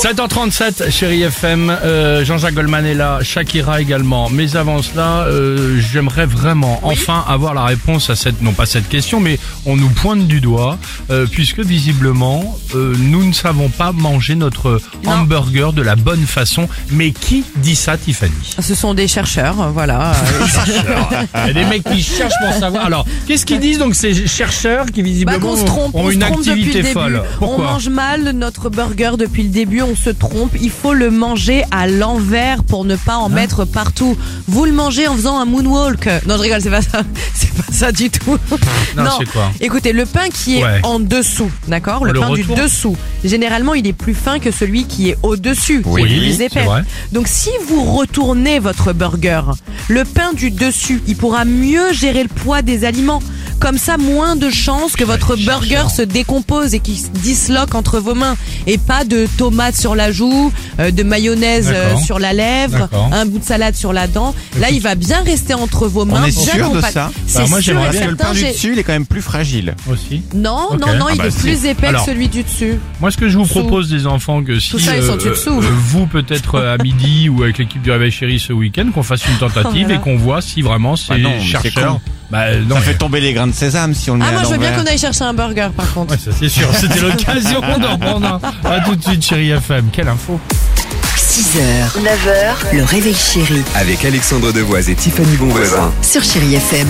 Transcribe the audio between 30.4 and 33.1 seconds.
Il faut le manger à l'envers pour ne